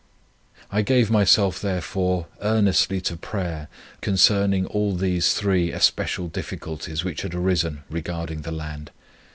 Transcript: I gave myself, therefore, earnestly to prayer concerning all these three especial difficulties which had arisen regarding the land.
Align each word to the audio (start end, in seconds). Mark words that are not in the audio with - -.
I 0.71 0.81
gave 0.81 1.11
myself, 1.11 1.61
therefore, 1.61 2.25
earnestly 2.41 3.01
to 3.01 3.15
prayer 3.15 3.67
concerning 4.01 4.65
all 4.65 4.95
these 4.95 5.35
three 5.35 5.71
especial 5.71 6.27
difficulties 6.27 7.03
which 7.03 7.21
had 7.21 7.35
arisen 7.35 7.83
regarding 7.87 8.41
the 8.41 8.51
land. 8.51 8.89